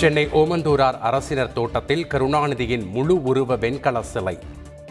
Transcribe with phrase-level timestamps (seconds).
[0.00, 4.38] சென்னை ஓமந்தூரார் அரசினர் தோட்டத்தில் கருணாநிதியின் முழு உருவ வெண்கல சிலை.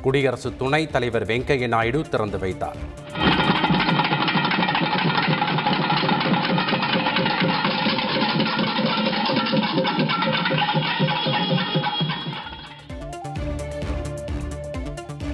[0.01, 2.75] குடியரசு துணைத் தலைவர் வெங்கையா நாயுடு திறந்து வைத்தார்.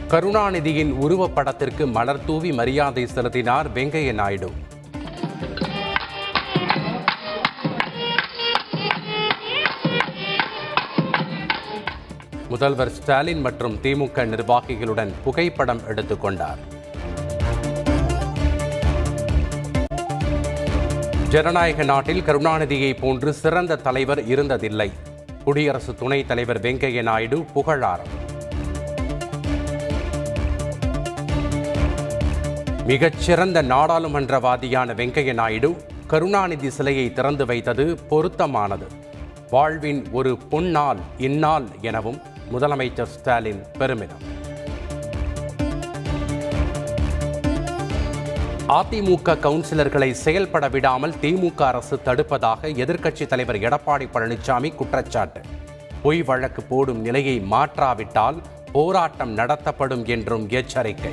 [0.07, 4.51] கருணாநிதியின் உருவப்படத்திற்கு மலர் தூவி மரியாதை செலுத்தினார் வெங்கைய நாயுடு.
[12.53, 16.57] முதல்வர் ஸ்டாலின் மற்றும் திமுக நிர்வாகிகளுடன் புகைப்படம் எடுத்துக்கொண்டார்.
[21.29, 24.91] ஜனநாயக நாட்டில் கருணாநிதியை போன்று சிறந்த தலைவர் இருந்ததில்லை.
[25.43, 28.11] குடியரசு துணைத் தலைவர் வெங்கையா நாயுடு புகழாரம்.
[32.85, 38.87] மிகச்சிறந்த நாடாளுமன்றவாதியான வெங்கையா நாயுடு கருணாநிதி சிலையை திறந்து வைத்தது பொருத்தமானது.
[39.49, 44.31] வாழ்வின் ஒரு பொன்னால் இந்நாள் எனவும் முதலமைச்சர் ஸ்டாலின் பெருமிதம்.
[48.67, 55.41] அதிமுக கவுன்சிலர்களை செயல்பட விடாமல் திமுக அரசு தடுப்பதாக எதிர்க்கட்சித் தலைவர் எடப்பாடி பழனிசாமி குற்றச்சாட்டு.
[56.01, 58.41] பொய் வழக்கு போடும் நிலையை மாற்றாவிட்டால்
[58.71, 61.11] போராட்டம் நடத்தப்படும் என்றும் எச்சரிக்கை.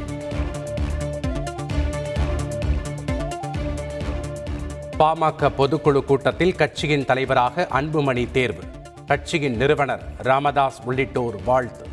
[4.99, 8.63] பாமக பொதுக்குழு கூட்டத்தில் கட்சியின் தலைவராக அன்புமணி தேர்வு.
[9.11, 11.89] கட்சியின் நிறுவனர் ராமதாஸ் உள்ளிட்டோர் வாழ்த்து.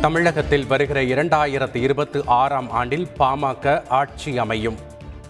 [0.00, 4.78] தமிழகத்தில் வருகிற இரண்டாயிரத்து இருபத்தி ஆறாம் ஆண்டில் பாமக ஆட்சி அமையும்.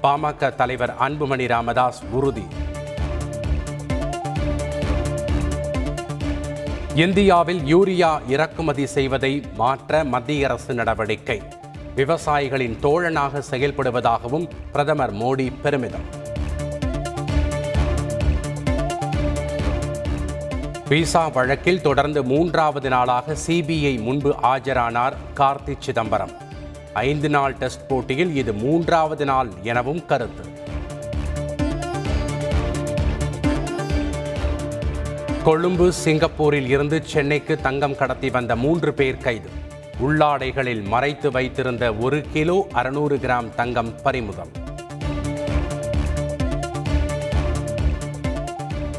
[0.02, 2.46] பாமக தலைவர் அன்புமணி ராமதாஸ் உறுதி.
[6.94, 11.42] இந்தியாவில் யூரியா இறக்குமதி செய்வதை மாற்ற மத்திய அரசு நடவடிக்கை.
[11.96, 16.06] விவசாயிகளின் தோழனாக செயல்படுவதாகவும் பிரதமர் மோடி பெருமிதம்.
[20.88, 26.32] விசா வழக்கில் தொடர்ந்து மூன்றாவது நாளாக சிபிஐ முன்பு ஆஜரானார் கார்த்தி சிதம்பரம்.
[26.92, 30.53] ஐந்து நாள் டெஸ்ட் போட்டியில் இது மூன்றாவது நாள் எனவும் கருத்து.
[35.44, 39.48] கொழும்பு சிங்கப்பூரில் இருந்து சென்னைக்கு தங்கம் கடத்தி வந்த மூன்று பேர் கைது.
[40.02, 44.52] உள்ளாடைகளில் மறைத்து வைத்திருந்த ஒரு கிலோ அறுநூறு கிராம் தங்கம் பறிமுதல்.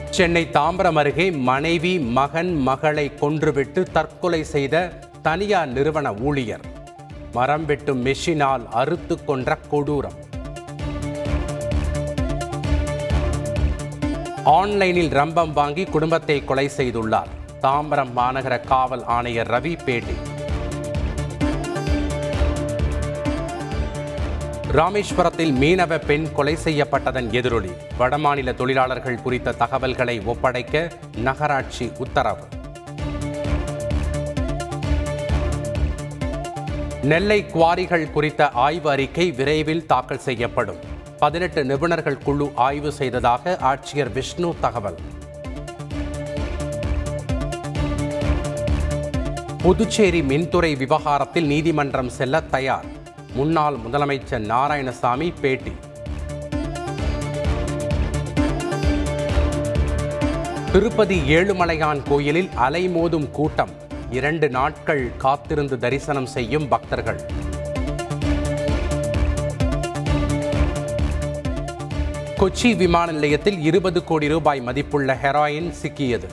[0.10, 6.62] சென்னை தாம்பரம் அருகே மனைவி மகன் மகளை கொன்றுவிட்டு தற்கொலை செய்த தனியார் நிறுவன ஊழியர்.
[7.34, 10.24] மரம் வெட்டும் மெஷினால் அறுத்து கொன்ற கொடூரம்.
[14.46, 17.28] ஆன்லைனில் ரம்பம் வாங்கி குடும்பத்தை கொலை செய்துள்ளார்.
[17.62, 20.16] தாம்பரம் மாநகர காவல் ஆணையர் ரவி பேட்டி.
[24.72, 27.72] ராமேஸ்வரத்தில் மீனவ பெண் கொலை செய்யப்பட்டதன் எதிரொலி.
[28.00, 32.44] வடமாநில தொழிலாளர்கள் குறித்த தகவல்களை ஒப்படைக்க நகராட்சி உத்தரவு.
[37.02, 40.94] நெல்லை குவாரிகள் குறித்த ஆய்வு அறிக்கை விரைவில் தாக்கல் செய்யப்படும்.
[41.20, 44.96] பதினெட்டு நிபுணர்கள் குழு ஆய்வு செய்ததாக ஆட்சியர் விஷ்ணு தகவல்.
[49.58, 52.86] புதுச்சேரி மின்துறை விவகாரத்தில் நீதிமன்றம் செல்ல தயார்.
[53.34, 55.72] முன்னாள் முதலமைச்சர் நாராயணசாமி பேட்டி.
[60.72, 63.70] திருப்பதி ஏழுமலையான் கோயிலில் அலைமோதும் கூட்டம்.
[64.10, 67.22] இரண்டு நாட்கள் காத்திருந்து தரிசனம் செய்யும் பக்தர்கள்.
[72.46, 76.28] கொச்சி விமான நிலையத்தில் இருபது கோடி ரூபாய் மதிப்புள்ள ஹெராயின் சிக்கியது.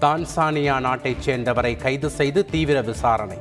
[0.00, 3.36] தான்சானியா நாட்டைச் சேர்ந்தவரை கைது செய்து தீவிர விசாரணை.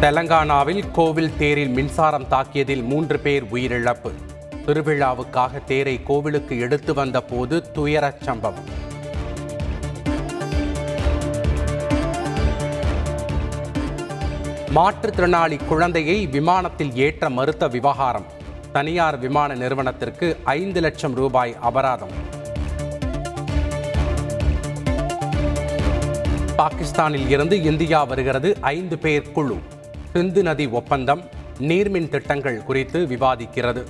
[0.00, 4.10] தெலங்கானாவில் கோவில் தேரில் மின்சாரம் தாக்கியதில் மூன்று பேர் உயிரிழப்பு.
[4.66, 8.84] திருவிழாவுக்காக தேரை கோவிலுக்கு எடுத்து வந்த போது துயரச் சம்பவம்.
[14.76, 18.26] மாற்றுத்திறனாளி குழந்தையை விமானத்தில் ஏற்ற மறுத்த விவகாரம்.
[18.72, 22.10] தனியார் விமான நிறுவனத்திற்கு ஐந்து லட்சம் ரூபாய் அபராதம்.
[26.56, 29.56] பாகிஸ்தானில் இருந்து இந்தியா வருகிறது ஐந்து பேர் குழு.
[30.12, 31.22] சிந்து நதி ஒப்பந்தம்
[31.60, 33.84] நீர்மின் திட்டங்கள் குறித்து விவாதிக்கிறது.